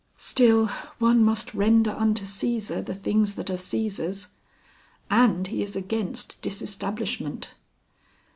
Still, 0.17 0.65
one 0.97 1.23
must 1.23 1.53
render 1.53 1.91
unto 1.91 2.25
Cæsar 2.25 2.83
the 2.83 2.95
things 2.95 3.35
that 3.35 3.51
are 3.51 3.53
Cæsar's. 3.53 4.29
And 5.11 5.45
he 5.45 5.61
is 5.61 5.75
against 5.75 6.41
Disestablishment...." 6.41 7.53